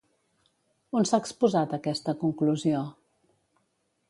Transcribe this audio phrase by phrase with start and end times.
[1.01, 2.81] On s'ha exposat aquesta conclusió?